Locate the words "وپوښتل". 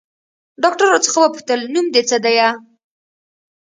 1.21-1.59